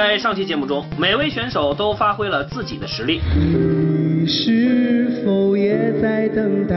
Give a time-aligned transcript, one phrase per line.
[0.00, 3.20] 在上期节目中，每位选手都发挥了自己的实力。
[3.36, 6.74] 你是否也在等待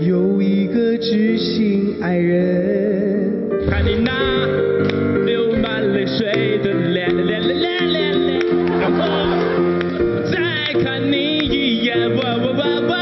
[0.00, 3.32] 有一个知心爱人？
[3.70, 4.12] 看你那
[5.24, 7.08] 流满泪水的脸，
[10.30, 12.92] 再看你一眼，我我我我。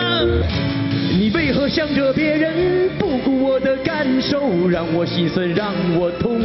[1.18, 6.38] 你为何想着别人，不顾我的感受，让我心酸，让我痛？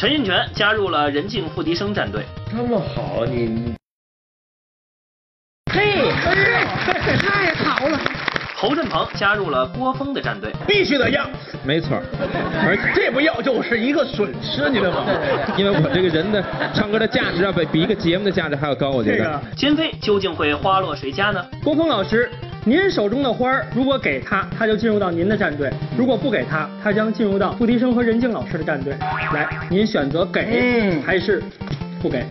[0.00, 3.74] 陈印泉加入了任静付笛声战队，这么好，你
[5.70, 6.10] 嘿，
[7.18, 8.00] 太好了！
[8.56, 11.28] 侯振鹏加入了郭峰的战队，必须得要，
[11.62, 12.02] 没错儿，
[12.66, 15.12] 而且这不要就是一个损失，你知道吗？
[15.58, 16.42] 因为我这个人的
[16.74, 19.18] 唱歌的价值要比比一个节目的价值还要高，我觉得。
[19.18, 21.46] 这个金飞究竟会花落谁家呢？
[21.62, 22.30] 郭峰老师，
[22.66, 28.94] 您手中的花儿，如果给他，他就进入到您的战队；如果不给他，他将进入到付笛生和任静老师的战队。
[29.32, 31.42] 来，您选择给还是
[32.02, 32.22] 不给？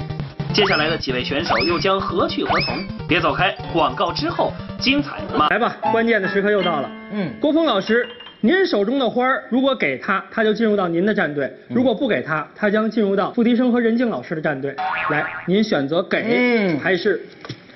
[0.53, 2.77] 接下来的几位选手又将何去何从？
[3.07, 6.91] 别走开，广告之后精彩吗来吧，关键的时刻又到了。
[7.11, 8.07] 嗯郭峰老师，
[8.39, 14.75] 您手中的花儿，如果给他，他就进入到您的战队；如果不给他，他将进入到付笛生和任静老师的战队。
[15.09, 17.19] 来，您选择给嗯还是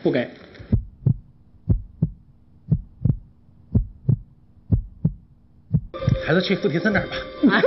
[0.03, 0.29] 不给？
[6.25, 7.15] 还是去付提森那儿吧。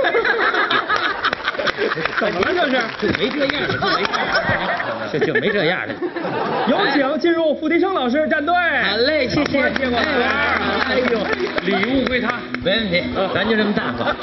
[2.19, 3.07] 怎么了这是？
[3.17, 5.93] 没这样的，没这样的，这就没这样的。
[6.67, 8.53] 有请进入付笛生老师的战队。
[8.55, 9.71] 好嘞，谢谢。
[9.73, 10.05] 接过来。
[10.89, 11.19] 哎呦，
[11.63, 14.15] 礼物归他，没问题，咱就这么大方。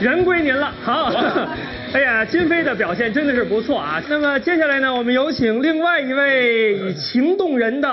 [0.00, 1.12] 人归您了，好。
[1.92, 4.00] 哎呀，金飞的表现真的是不错啊。
[4.08, 7.92] 那么接下来呢，我们有请另外一位以情动人的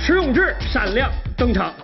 [0.00, 1.74] 迟永志闪亮登场。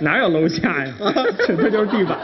[0.00, 0.92] 哪有楼下呀？
[1.46, 2.18] 这这就是地板。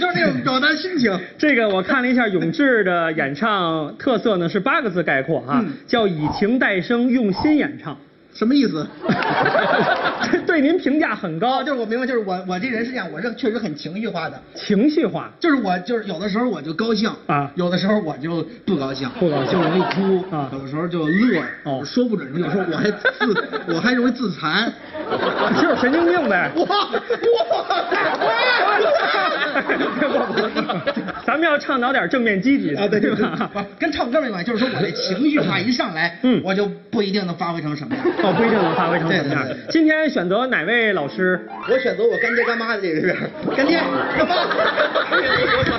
[0.00, 1.18] 就是那种表达心情。
[1.38, 7.96] 这个我看了一下永志的演唱特色呢，是八个字概括啊，叫以情代声，用心演唱。
[8.36, 8.86] 什么意思？
[10.30, 15.30] 这 对您评价很高，哦，就是我明白，就是我我这人是这样，我是确实很情绪化的，情绪化。
[15.40, 23.02] 就是我就是有的时候我就高兴啊有的时候我就不高兴，不高兴就容易哭啊有的时候就乐，哦说不准，有时候我还自
[23.68, 24.70] 我还容易自残。
[25.62, 26.50] 就是神经病呗。
[26.56, 26.96] 哇哇！
[31.24, 33.50] 咱们要倡导点正面积极的啊，对对对，吧？
[33.54, 38.04] 不跟唱歌没关系，就是说我这情绪化一上来， 嗯我就不一定能发挥成什么样。
[38.22, 39.70] 哦，不一定能发挥成什么样对对对。
[39.70, 41.40] 今天选择哪位老师？
[41.70, 43.16] 我选择我干爹干妈的这个边，
[43.56, 44.36] 干爹干妈。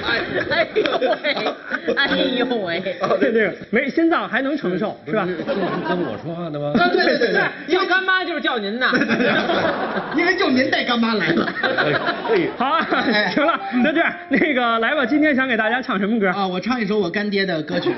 [0.08, 0.18] 哎
[0.78, 0.86] 呦
[1.96, 2.82] 喂，哎呦喂，
[3.20, 5.26] 这这个没心脏还能承受是吧？
[5.26, 6.74] 跟我说话的吗？
[6.80, 7.42] 啊，对对对对，
[7.74, 8.92] 叫干妈就是叫您呐。
[10.16, 11.48] 因为就您带干妈来了。
[12.58, 12.86] 好啊，
[13.34, 16.30] 行了，那这样那个来吧，今天想给大家唱什么歌？
[16.30, 17.90] 啊，我唱一首我干爹的歌曲。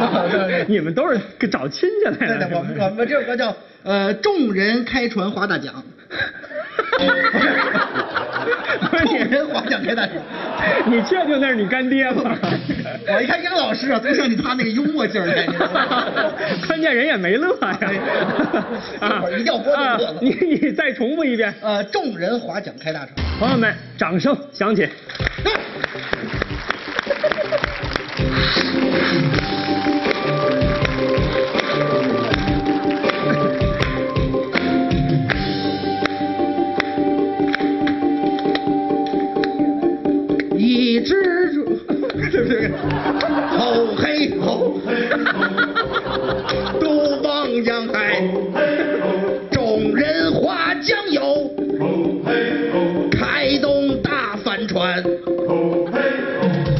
[0.68, 1.18] 你们都是
[1.48, 5.72] 找亲戚来对的对，我们我们这首歌叫呃众人开船划大桨。
[8.90, 10.14] 众人划桨开大桨。
[10.86, 12.36] 你确定那是你干爹吗？
[13.08, 15.26] 我一看杨老师啊，都像你他那个幽默劲儿？
[16.68, 17.78] 关键人也没乐呀。
[19.00, 21.52] 一会儿一掉锅就啊乐了你你再重复一遍。
[21.62, 23.10] 呃，众人划桨开大船。
[23.38, 24.86] 朋友们，掌声响起。
[40.56, 41.64] 一只猪，
[42.30, 42.70] 对不对？
[43.56, 44.80] 吼嘿吼，
[46.78, 48.22] 渡望江海，
[49.50, 51.50] 众人划桨游，
[53.10, 55.02] 开动大帆船，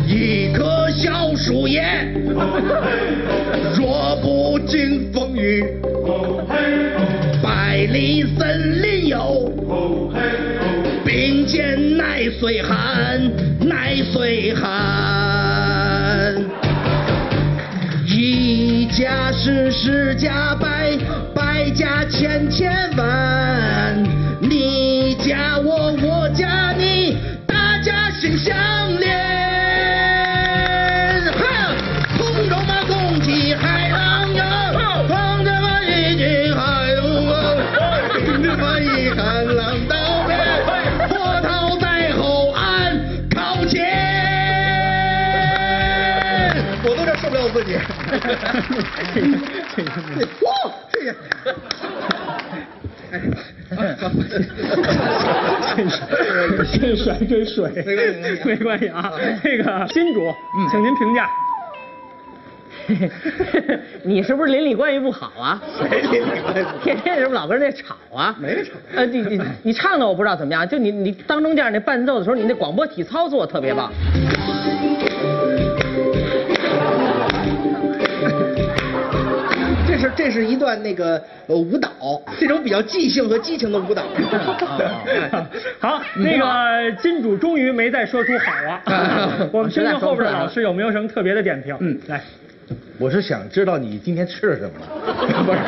[0.06, 1.82] 一棵小树叶，
[3.76, 5.64] 若不经风雨，
[7.42, 9.50] 百里森林游。
[11.04, 13.20] 并肩耐岁寒，
[13.60, 16.36] 耐岁寒。
[18.06, 20.96] 一家十，十家百，
[21.34, 24.02] 百家千千万。
[24.40, 25.90] 你家我，
[47.30, 47.76] 不了我自己。
[50.44, 50.50] 哇，
[50.90, 51.14] 这个。
[56.72, 59.12] 这水这水没关系没关系啊。
[59.42, 60.34] 这个金主，
[60.70, 61.28] 请您评价。
[64.02, 65.62] 你是不是邻里关系不好啊？
[65.78, 68.34] 谁邻里关系天天是不是老跟人家吵啊？
[68.40, 73.92] 没吵呃，你你你唱的我不知道怎么样，就你你当中间那伴奏的时候，你那广播体操做的特别棒。
[80.00, 81.90] 是这是一段那个呃舞蹈，
[82.38, 84.02] 这种比较即兴和激情的舞蹈。
[85.78, 88.52] 好，那个金主终于没再说出好
[88.92, 89.48] 啊。
[89.52, 91.76] 我们听听后边的老师有没有什么特别的点评。
[91.80, 92.22] 嗯，来，
[92.98, 95.44] 我是想知道你今天吃了什么了。
[95.44, 95.58] 不是，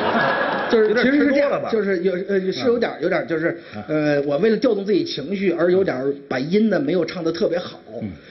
[0.70, 3.58] 就是其实是这吃多了吧，样就是有呃是有点有点就是
[3.88, 7.78] 呃我为了调动自己情绪而有点把音呢没有唱的特别好，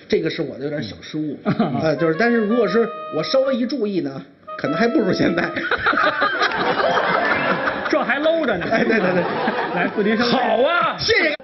[0.08, 4.22] 这个是我的有点小失误啊，就是但是如果是我稍微一注意呢，
[4.58, 5.44] 可能还不如现在。
[7.90, 8.66] 这还搂着呢。
[8.72, 9.24] 哎对对对
[9.76, 10.26] 来，付笛声。
[10.28, 11.36] 好啊，谢谢。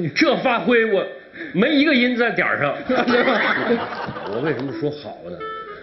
[0.14, 1.04] 这发挥我
[1.52, 2.74] 没一个音在点儿上。
[4.32, 5.36] 我为什么说好呢？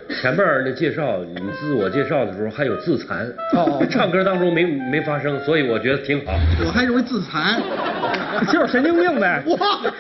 [0.10, 6.34] 前面儿的介绍，你自我介绍的时候还有自残，哦 唱歌当中没没发生，所以我觉得挺好。
[6.66, 7.62] 我还容易自残。
[8.52, 9.44] 就是神经病呗。
[9.48, 9.92] 哇哇！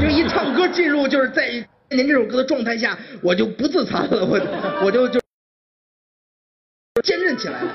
[0.00, 1.48] 因为一唱歌进入就是在
[1.90, 4.40] 您这首歌的状态下，我就不自残了，我
[4.84, 5.20] 我就就
[7.02, 7.68] 坚韧起来了。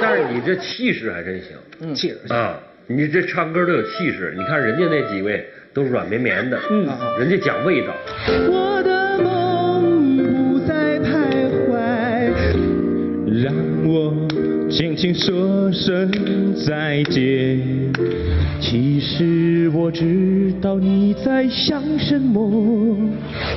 [0.00, 1.56] 但是你这气势还真行。
[1.80, 2.32] 嗯，气势。
[2.32, 6.86] 啊，你这唱歌都有气势，你看人家那几位都软绵绵的，嗯
[7.18, 7.92] 人家讲味道。
[8.48, 11.74] 我的梦不再徘徊，
[13.42, 13.52] 让
[13.84, 14.14] 我
[14.76, 16.10] 轻轻说声
[16.66, 17.60] 再见。
[18.60, 23.08] 其实我知道你在想什么。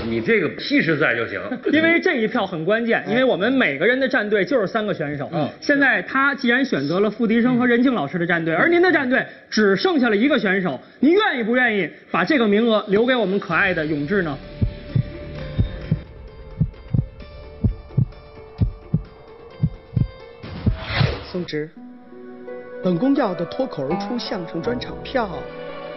[0.07, 1.41] 你这个气势在就行。
[1.73, 5.27] 因为这一票很关键，因为我们每个人的战队就是三个选手。
[5.33, 14.37] 嗯现在他既然选择了付笛声和任静老师的战队，而您的战队只剩下了一个选手，您愿意不愿意把这个名额留给我们可爱的永志呢？
[21.37, 21.69] 松枝，
[22.83, 25.29] 本宫要的脱口而出相声专场票，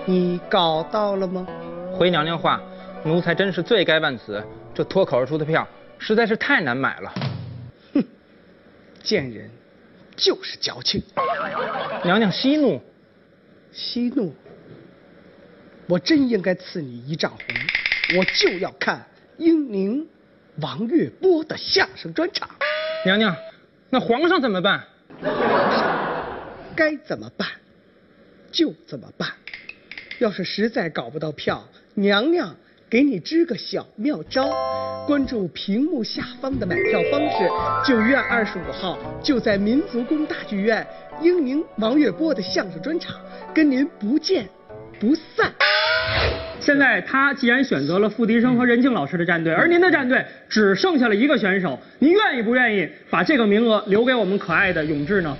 [0.04, 1.46] 你搞到了吗？
[1.94, 2.60] 回娘娘话，
[3.04, 4.44] 奴才真是罪该万死。
[4.74, 5.66] 这脱口而出的票
[5.98, 7.14] 实在是太难买了。
[7.94, 8.04] 哼
[9.02, 9.48] 贱人，
[10.14, 11.02] 就是矫情。
[12.04, 12.78] 娘娘息怒，
[13.72, 14.34] 息怒，
[15.86, 19.06] 我真应该赐你一丈红，我就要看
[19.38, 20.06] 英宁、
[20.60, 22.46] 王月波的相声专场。
[23.06, 23.34] 娘娘，
[23.88, 24.84] 那皇上怎么办？
[26.76, 27.48] 该怎么办
[28.50, 29.28] 就怎么办。
[30.18, 32.54] 要是实在搞不到票，娘娘
[32.88, 34.50] 给你支个小妙招，
[35.06, 37.48] 关注屏幕下方的买票方式。
[37.86, 40.86] 九月二十五号就在民族宫大剧院，
[41.22, 43.18] 英宁、王月波的相声专场，
[43.54, 44.48] 跟您不见
[44.98, 45.54] 不散。
[46.60, 55.36] 现在他既然选择了付笛声和任静老师的战队，而您的战队只剩下了一个选手，您愿意不愿意把这个名额留给我们可爱的永志呢？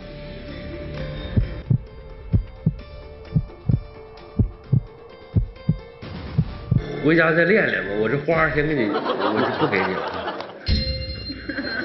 [7.04, 10.02] 回家再练练吧，我这花儿先给你，我就不给你了。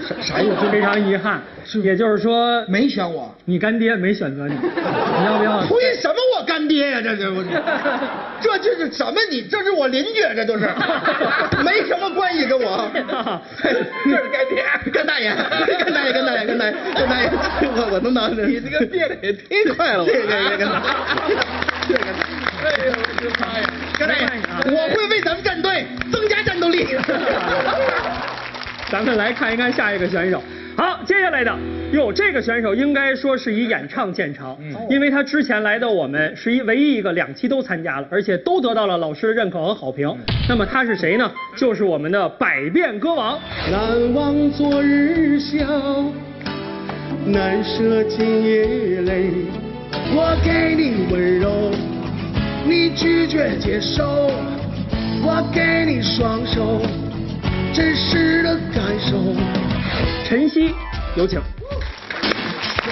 [0.07, 0.69] 啥啥意思？
[0.69, 1.41] 非常遗憾，
[1.81, 3.33] 也就是说没选我。
[3.45, 5.63] 你干爹没选择你，你要不要？
[5.67, 9.41] 推什么我干爹呀、这这我这 这是什么你？
[9.41, 10.69] 这是我邻居，这都是
[11.63, 12.89] 没什么关系跟我。
[13.61, 17.29] 这是干爹，干大爷，干大爷，干大爷，干大爷，干大爷，
[17.75, 18.45] 我我能拿着。
[18.45, 20.07] 你这个变得也忒快了，我。
[20.07, 20.77] 谢谢干大
[21.27, 21.33] 爷，
[21.87, 22.23] 谢谢干大爷。
[22.65, 23.61] 哎呦，我的妈呀！
[23.99, 24.21] 干大爷，
[24.71, 26.97] 我会为咱们战队增加战斗力。
[28.91, 30.41] 咱们来看一看下一个选手。
[30.75, 31.57] 好，接下来的
[31.93, 34.57] 哟，这个选手应该说是以演唱见长，
[34.89, 40.13] 因为他之前来到我们是一唯一一个两期都参加了，而且都得到了老师的认可和好评。
[40.49, 41.31] 那么他是谁呢？
[41.55, 43.39] 就是我们的百变歌王。
[43.71, 45.65] 难忘昨日笑，
[47.25, 49.29] 难舍今夜泪。
[50.13, 51.71] 我给你温柔，
[52.67, 54.29] 你拒绝接受。
[55.23, 56.81] 我给你双手，
[57.73, 59.64] 真实的感受。
[60.25, 60.73] 晨曦，
[61.15, 61.39] 有请。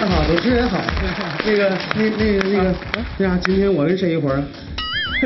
[0.00, 0.78] 家好，主持人好。
[1.46, 2.74] 那个，那那个那个，
[3.18, 4.44] 对啊，今天我跟谁一伙儿啊？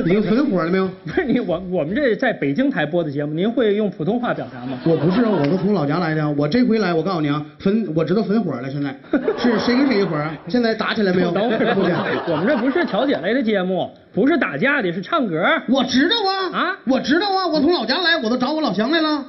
[0.04, 0.88] 已经焚火了没有？
[1.04, 4.78] 不是你我我们这在北京台播的节目，您会用普通话表达吗？
[4.84, 6.28] 我不是啊，我是从老家来的。
[6.30, 8.70] 我这回来，我告诉你啊，焚我知道焚火了。
[8.70, 8.94] 现在
[9.38, 10.34] 是谁跟谁一伙儿啊？
[10.48, 11.30] 现在打起来没有？
[11.32, 11.74] 等会儿，
[12.28, 15.42] 我们这不是调解类的节目，不是打架的，是唱歌。
[15.68, 19.24] 我知道啊啊我知道啊，我从老家来，我都找我老乡来了。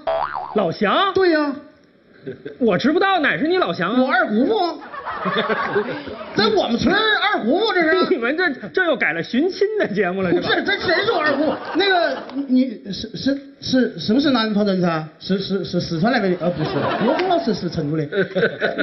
[0.55, 1.55] 老乡，对呀、
[2.59, 4.01] 我知不道哪是你老乡啊？
[4.01, 4.81] 我二姑父，
[6.35, 7.89] 在我们村二姑父这是。
[8.09, 10.47] 你们这这又改了寻亲的节目了是吧？
[10.47, 11.53] 不是，这谁是我二胡？
[11.75, 15.05] 那个你是是是是不是南方人噻？
[15.19, 16.45] 是是是四川那边的？
[16.45, 16.71] 呃，不是，
[17.05, 18.03] 我怎么老是是成都的？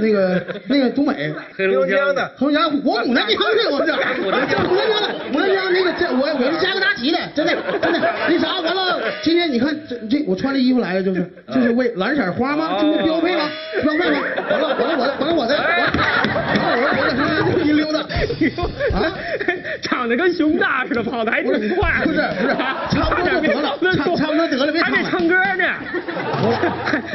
[0.01, 3.93] 那个那个东北，黑龙江的，黑龙江，我牡丹 江的，我这
[4.23, 8.01] 牡丹江，牡丹江的，牡丹江那个这我我是加格达奇的，真的真的。
[8.29, 12.79] 那啥，完了，今天你看这这我穿的衣服来了，就是就是为蓝色花吗？
[12.81, 13.49] 这不标配吗？
[13.83, 14.21] 标配吗？
[14.51, 15.93] 完了完了我完了我的，完了
[16.67, 18.01] 我我我这一溜达。
[18.97, 19.13] 啊
[19.83, 22.03] 长得跟熊大似的，跑的还挺快。
[22.05, 25.65] 不是不是啊差不多就得了差差不多得了别还得唱了唱歌呢。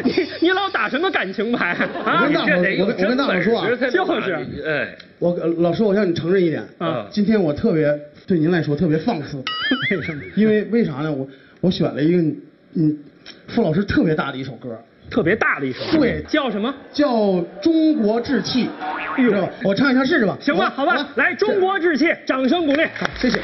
[0.03, 1.71] 你你老打什么感情牌
[2.05, 2.21] 啊？
[2.21, 9.37] 我跟大伙儿你这得有我跟我跟大伙说啊就是哎，我呃老师，我向你承认一点啊今天我特别对您来说特别放肆，
[9.91, 10.21] 为什么？
[10.35, 11.11] 因为为啥呢？
[11.11, 11.27] 我
[11.61, 12.17] 我选了一个
[12.75, 12.97] 嗯，
[13.47, 14.77] 傅老师特别大的一首歌，
[15.11, 16.73] 特别大的一首歌，对叫什么？
[16.93, 17.13] 叫
[17.61, 18.65] 《中国志气》，
[19.17, 19.49] 哎呦？
[19.63, 20.37] 我唱一下试试吧。
[20.39, 22.83] 行吧，好吧，来，中国志气，掌声鼓励。
[22.97, 23.39] 好，谢谢。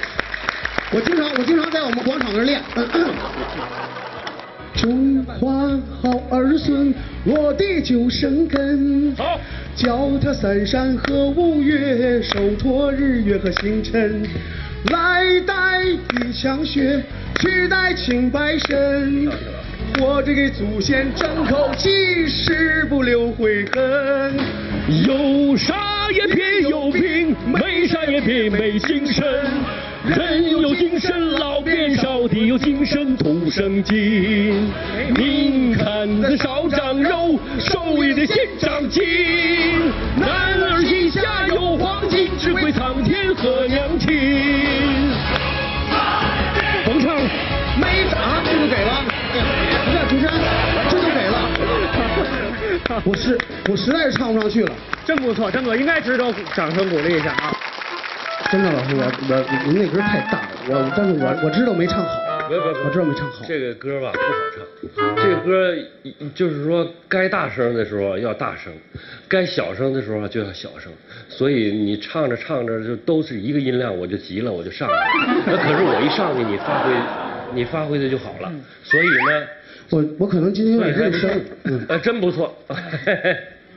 [0.94, 2.62] 我经常我经常在我们广场那儿练。
[4.74, 5.68] 中华
[6.02, 6.94] 好儿孙，
[7.26, 9.14] 落地就生根。
[9.18, 9.38] 好，
[9.76, 14.24] 脚踏三山和五岳，手托日月和星辰。
[14.92, 17.04] 来带一腔血，
[17.42, 19.28] 去带清白身。
[20.00, 24.36] 我这给祖先争口气，誓不留悔恨。
[25.06, 25.76] 有啥
[26.12, 29.26] 也别有病，没啥也别没精神。
[30.06, 34.72] 人有精神老变少，地有精神土生金。
[35.16, 39.04] 您看这少长肉，手也得先长筋。
[40.16, 44.57] 男儿膝下有黄金，只会苍天和娘亲。
[53.04, 53.38] 我实
[53.70, 54.72] 我实在是唱不上去了。
[55.06, 57.56] 真不错，真不错，应该值得掌声鼓励一下啊！
[58.52, 62.10] 真的，老师，我我您那歌太大了，我但是我我知道没唱好，
[62.48, 63.44] 不不不我知道没唱好。
[63.48, 65.74] 这个歌吧不好唱，这个歌
[66.36, 68.72] 就是说该大声的时候要大声，
[69.28, 70.92] 该小声的时候就要小声，
[71.30, 75.44] 所以你唱着唱着就都是一个音量，我就急了，我就上去了。
[75.46, 76.92] 那可是我一上去，你发挥，
[77.54, 78.52] 你发挥的就好了。
[78.84, 79.48] 所以呢，
[79.90, 81.30] 我我可能今天有点认生，
[81.64, 82.56] 嗯， 呃，真不错。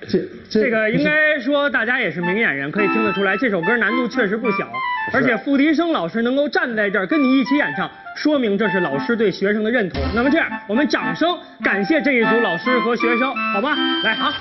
[0.09, 4.73] 这这这个应该说大家也是明眼人，可以听得出来，这首歌难度确实不小，
[5.12, 10.00] 而且付笛声老师能够站在这儿跟你一起演唱，说明这是老师对学生的认同。
[10.15, 13.77] 那么这样，我们掌声感谢这一组老师和学生，好吧？
[14.03, 14.33] 来，好，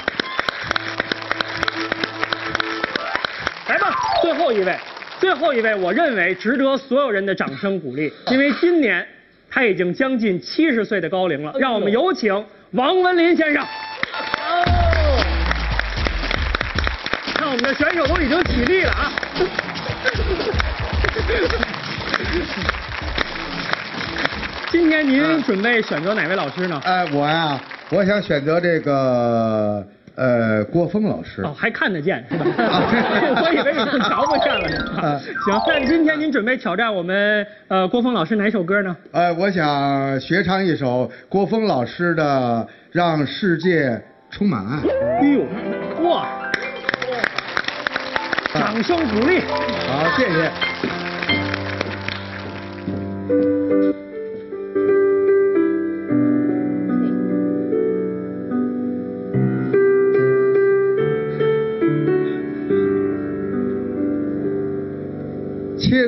[3.68, 4.78] 来吧，最后一位，
[5.20, 9.06] 最后一位，我认为值得所有人的掌声鼓励，因为今年
[9.52, 13.66] 他已经将近七十岁的高龄了，让我们有请王文林先生。
[17.36, 19.12] 看我们的选手都已经起立了啊！
[24.72, 26.80] 今天您准备选择哪位老师呢？
[26.86, 29.84] 呃哎，我呀，我想选择这个
[30.16, 31.42] 呃郭峰老师。
[31.44, 32.46] 哦，还看得见是吧？
[32.64, 32.84] 啊
[33.44, 35.02] 我以为已经瞧不见了呢。
[35.02, 38.96] 啊 行，那今天您准备挑战我们呃郭峰老师哪首歌呢？
[39.12, 44.78] 呃，我想学唱一首郭峰老师的《让世界充满爱》。
[45.22, 46.28] 哎呦，哇！
[48.54, 49.42] 掌声鼓励。
[49.42, 50.69] 好，谢谢。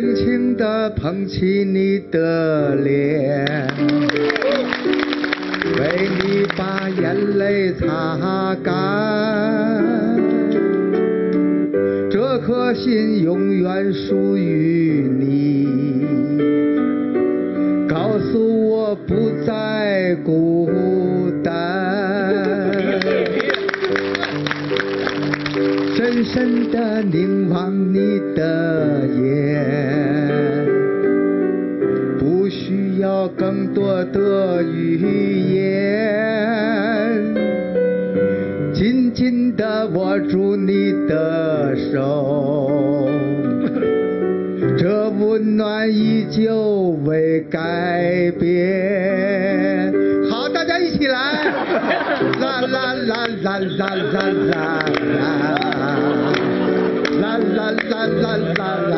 [0.01, 3.45] 轻轻地捧起你的脸，
[5.77, 8.73] 为你把眼泪擦干。
[12.09, 15.67] 这颗心永远属于你，
[17.87, 20.67] 告诉我不再孤
[21.43, 21.53] 单。
[25.95, 29.20] 深深地凝望你的眼，
[33.73, 34.97] 多的语
[35.55, 37.23] 言，
[38.73, 43.09] 紧紧地握住你的手，
[44.77, 45.89] 这温暖。
[45.91, 49.91] 依旧未改变。
[50.29, 51.13] 好，大家一起来，
[52.39, 54.55] 啦啦啦啦啦啦啦啦，
[57.19, 58.90] 啦啦啦啦啦啦啦，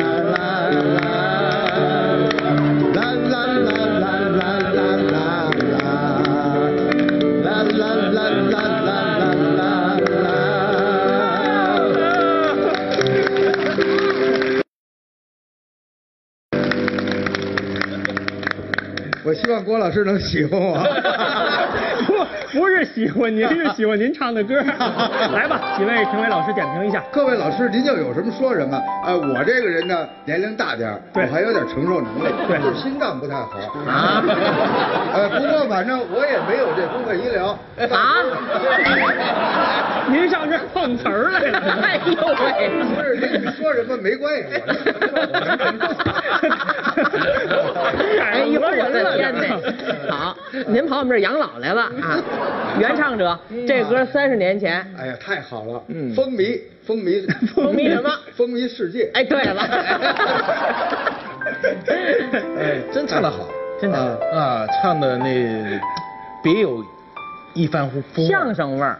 [19.54, 20.76] 望郭老师能喜欢我。
[22.06, 24.56] 不不是喜欢您，是喜欢您唱的歌。
[24.60, 27.02] 来吧，几位评委老师点评一下。
[27.12, 28.80] 各位老师，您就有什么说什么。
[29.06, 34.22] 呃，我这个人呢，年龄大点儿对我还有点承受能力，对就是心脏不太好啊。
[35.14, 37.56] 呃，不过反正我也没有这公费医疗
[37.88, 38.22] 啊
[40.08, 41.58] 您上这碰瓷儿来了。
[41.82, 42.68] 哎呦喂！
[42.94, 44.44] 不是，这你说什么没关系，
[48.20, 49.58] 哎呦我的天哪！
[50.16, 50.36] 好，
[50.66, 52.22] 您跑我们这儿养老来了啊！
[52.80, 54.84] 原唱者，这歌三十年前。
[54.98, 58.10] 哎呀，太好了，嗯风靡风靡 风靡什么？
[58.36, 59.10] 风靡世界。
[59.14, 59.62] 哎，对了，
[62.58, 63.48] 哎，真唱得好，
[63.80, 63.98] 真的
[64.34, 65.80] 啊，唱的那
[66.42, 66.84] 别有
[67.54, 68.98] 一番呼风相声味儿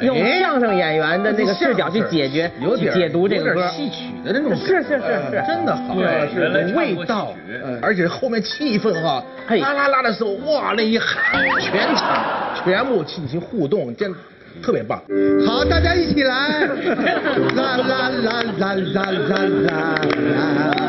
[0.00, 5.44] 用相声演员的那个视角去解决有点解读这个戏曲的那种是是是是。
[5.46, 5.94] 真的好。
[6.32, 7.34] 是有味道。
[7.82, 12.24] 而且后面气氛哈啦啦啦的时候哇那一喊全场
[12.64, 14.12] 全部进行互动真
[14.62, 14.98] 特别棒。
[15.46, 16.66] 好大家一起来。
[17.54, 20.00] 啦 啦啦啦啦啦啦啦啦
[20.66, 20.79] 啦。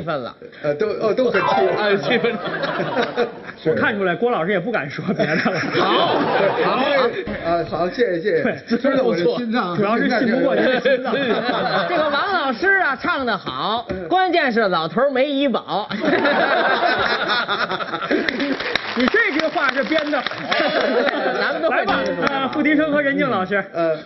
[0.00, 0.34] 气愤了。
[0.62, 2.34] 呃，都哦都很气啊 气愤。
[3.66, 5.60] 我看出来，郭老师也不敢说别的了。
[5.84, 5.90] 好，
[6.64, 6.80] 好，
[7.44, 11.12] 啊，好，谢谢谢谢，对知道我的心脏，主要是信不过您的心脏。
[11.88, 15.86] 这个王老师啊，唱的好，关键是老头没医保。
[18.96, 20.22] 你这句话是编的。
[21.38, 23.62] 咱们都会来吧呃，付笛声和任静老师。
[23.72, 23.96] 呃，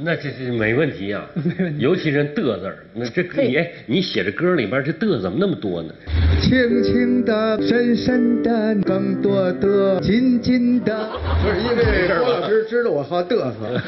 [0.00, 1.26] 那这是没问题啊，
[1.76, 5.92] 尤其是嘚字儿，那这你哎，你写的歌里边这嘚怎么那么多呢？
[6.40, 11.10] 轻轻的，深深的，更多的，紧紧的。
[11.42, 13.68] 不是因为郭老师知道我好嘚瑟。
[13.72, 13.80] 来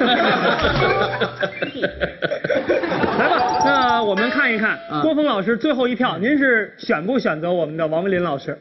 [3.29, 8.59] 吧，那我们看一看啊郭峰老师最后一票，您是选不选择我们的王文林老师？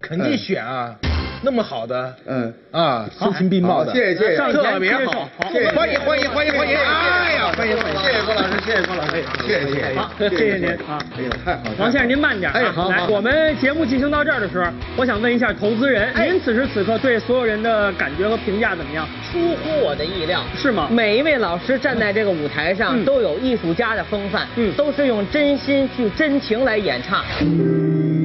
[0.00, 0.98] 肯定选啊，
[1.44, 5.28] 那么好的嗯，啊，声情并茂的，谢谢谢谢上前特别好，
[5.74, 6.76] 欢迎欢迎欢迎欢迎！
[6.76, 8.00] 哎呀，欢迎欢迎！
[8.00, 9.94] 谢谢郭老师，谢谢郭老师，谢谢谢谢。
[9.94, 10.98] 好，谢谢您啊。
[11.16, 11.70] 哎呦，太好了。
[11.78, 12.58] 王先生，您慢点啊！
[12.58, 19.06] 来，哎好来我们节目进行到这儿的时候，我想问一下投资人，您此时此刻对所有人的感觉和评价怎么样？
[19.30, 27.22] 出乎我的意料，是吗每一位老师站在这个舞台上，嗯都有艺术家的风范，嗯都是用真心去真情来演唱。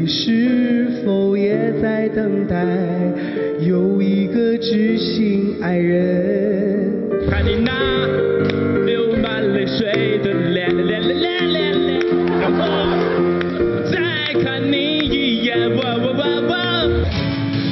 [0.10, 2.66] 是否也在等待
[3.60, 6.92] 有一个知心爱人？
[7.30, 7.72] 看你那
[8.88, 12.02] 流满泪水的脸，脸脸脸脸脸，
[13.92, 16.88] 再看你一眼，哇哇哇哇。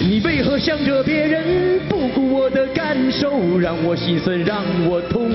[0.08, 5.32] 你为何想着别人，不顾我的感受，让我心酸，让我痛？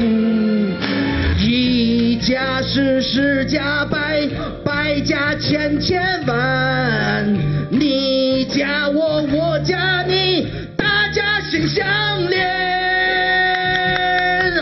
[1.45, 4.23] 一加十，十加百，
[4.83, 7.25] 百加千，千万。
[7.71, 11.87] 你加我，我加你，大家心相
[12.29, 12.41] 连。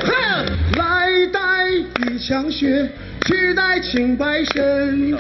[0.01, 0.45] 哈，
[0.77, 2.87] 来带一腔血，
[3.25, 5.17] 去带清白身。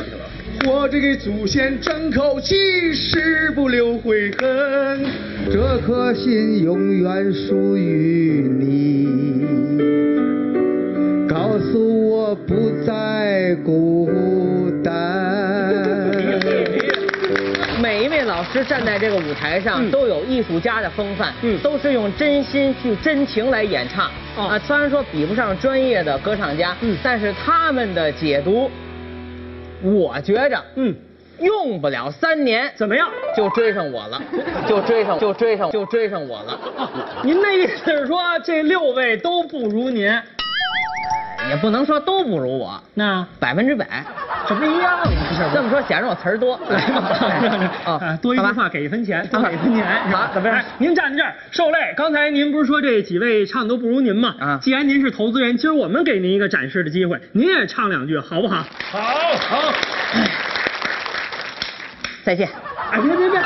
[0.66, 5.06] 活着给祖先争口气，誓不留悔恨。
[5.50, 9.08] 这颗心永远属于你。
[11.26, 12.92] 告诉我不再
[18.52, 24.10] 每一位老师站在这个舞台上，嗯都有艺术家的风范，嗯都是用真心去真情来演唱。
[24.36, 28.70] 哦啊，虽然说比不上专业的歌唱家，嗯但是他们的解读，
[29.82, 30.94] 我觉着，嗯，
[31.38, 33.08] 用不了三年怎么样？
[33.36, 34.20] 就追上我了，
[34.68, 36.58] 就追上，就追上，就追上我了。
[37.22, 40.10] 您的意思是说这六位都不如您？
[41.48, 44.04] 也不能说都不如我，那百分之百，
[44.50, 45.04] 这不一样吗？
[45.54, 47.70] 这么说显着我词儿多，来吧，
[48.02, 51.94] 啊，多一句话给一分钱，多给一分钱，是吧好怎么样您站在这儿受累。
[51.96, 54.34] 刚才您不是说这几位唱都不如您吗？
[54.40, 58.64] 啊既然您是投资人，今儿我们给您一个展示的机会，您也唱两句，好不好？
[58.90, 58.98] 好
[59.38, 59.72] 好，
[62.24, 62.48] 再见。
[62.90, 63.40] 哎，别别别，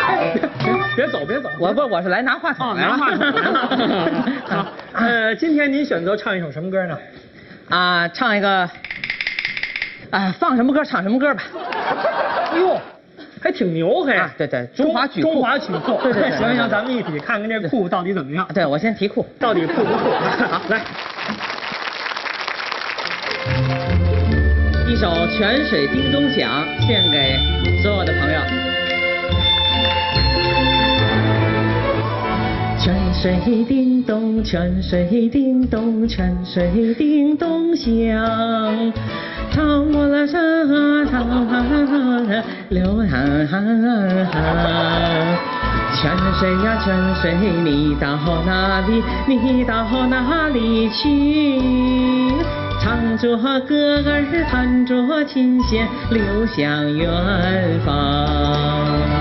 [0.97, 2.97] 别走，别走，我不，我是来拿话筒哦，来了。
[2.97, 4.33] 拿话筒来了。
[4.49, 6.97] 好，呃，今天您选择唱一首什么歌呢？
[7.69, 8.69] 啊，唱一个
[10.15, 11.43] 哎，放什么歌唱什么歌吧。
[12.57, 12.81] 哟，
[13.43, 14.15] 还挺牛嘿！
[14.15, 15.99] 啊，对对，中华曲库，中华曲库。
[16.05, 18.47] 对对对，行行，咱们一起看看这库到底怎么样。
[18.55, 20.11] 对，我先提库，到底库不库？
[20.49, 20.83] 好，来。
[24.87, 27.37] 一首《泉水叮咚响》献给
[27.83, 28.41] 所有的朋友。
[32.79, 37.93] 泉水叮咚，泉水叮咚，泉水叮咚响，
[39.55, 41.47] 唱过了山啊，唱
[42.71, 43.07] 流啊，
[45.95, 49.01] 泉水呀泉水，你到哪里？
[49.29, 51.63] 你到哪里去？
[52.83, 57.09] 唱着歌儿，弹着琴弦，流向远
[57.87, 59.14] 方。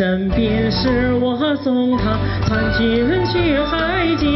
[0.00, 4.26] 身边是，我送他参军去海疆。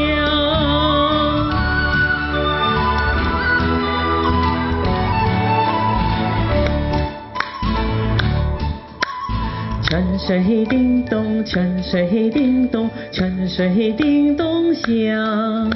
[9.80, 15.72] 泉水叮咚，泉水叮咚，泉水叮咚响。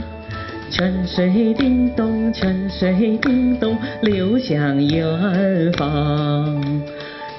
[0.71, 6.58] 泉水叮咚，泉水叮咚，流向远方。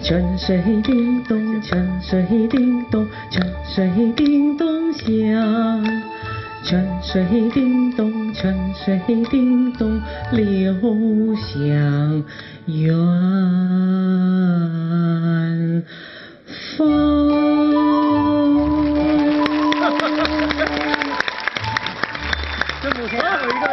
[0.02, 5.04] 泉水叮咚，泉水叮咚，泉水叮咚响。
[6.64, 10.74] 泉水叮咚，泉水叮咚，流
[11.36, 12.24] 向
[12.66, 12.88] 远
[16.78, 16.88] 方
[22.82, 23.69] 这目前有一个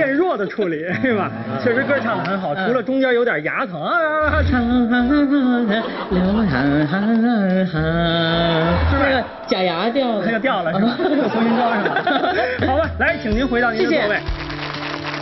[0.00, 1.30] 渐渐弱的处理，是吧？
[1.62, 4.42] 确实歌唱的很好，除了中间有点牙疼啊。
[4.50, 5.26] 唱流是
[8.96, 10.24] 不是 假牙掉了？
[10.24, 10.96] 那就掉了是吧？
[10.98, 12.02] 又重新装上了。
[12.66, 14.16] 好啊，来，请您回到您的座位。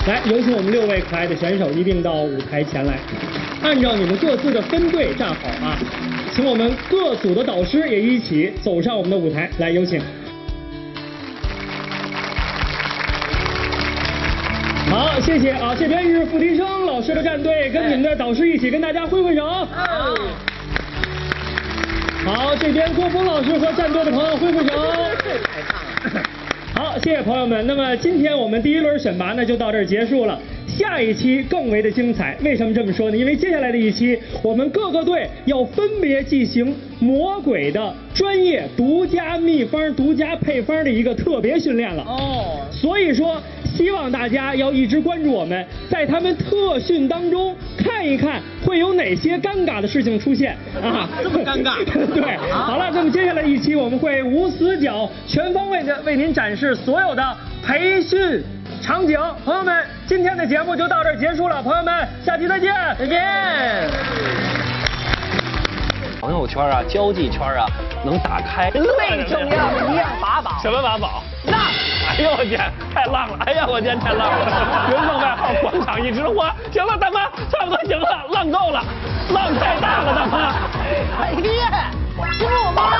[0.06, 2.98] 来，有请我们六位可爱的选手一并到舞台前来，
[3.62, 5.76] 按照你们各自的分队站好啊。
[6.32, 10.00] 请我们各组的导师也一起走上我们的舞台，来，有请。
[14.98, 15.76] 好，谢谢啊！
[15.78, 19.46] 这边是付笛声老师的战队，跟你们的导师一起跟大家挥挥手。
[22.26, 24.72] 好，这边郭峰老师和战队的朋友挥挥手。
[26.74, 27.64] 好，谢谢朋友们。
[27.64, 30.36] 那么今天我们第一轮选拔呢就到这儿结束了。
[30.68, 33.16] 下一期更为的精彩，为什么这么说呢？
[33.16, 42.02] 因为接下来的一期，我们各个队要分别进行魔鬼的专业、独家秘方、独家配方的一个特别训练了。
[42.04, 43.40] 哦，所以说。
[43.76, 51.08] 希望大家要一直关注我们，在他们特训当中看一看会有哪些尴尬的事情出现啊！
[51.22, 51.76] 这么尴尬？
[52.12, 58.42] 对，好了，那么接下来一期我们会无死角、全方位的为您展示所有的培训
[58.82, 59.16] 场景。
[59.44, 63.90] 朋友们，今天的节目就到这儿结束了，朋友们，下期再见，再见。
[66.18, 67.66] 朋友圈啊，交际圈啊，
[68.02, 68.80] 能打开最
[69.26, 70.52] 重要的一样法宝。
[70.62, 71.22] 什么法宝？
[71.44, 71.60] 浪！
[72.08, 73.38] 哎呦我天，太浪了！
[73.44, 74.88] 哎呀我天，太浪了！
[74.90, 76.54] 人送外号广场一枝花。
[76.72, 78.82] 行了，大妈，差不多行了，浪够了，
[79.28, 80.54] 浪太大了，大妈。
[81.20, 81.50] 哎爹，
[82.38, 82.96] 这不我妈吗？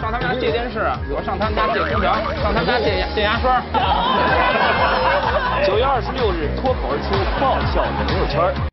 [0.00, 0.78] 上他们家借电视，
[1.10, 3.60] 我上他们家借空调，上他们家借借牙刷。
[5.66, 8.54] 九月二十六日，脱口而出爆笑朋友圈。